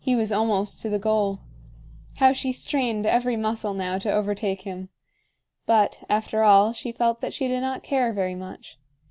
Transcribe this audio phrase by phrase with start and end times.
[0.03, 1.41] He was almost to the goal.
[2.15, 4.89] How she strained every muscle now to overtake him!
[5.67, 8.79] But, after all, she felt that she did not care very much.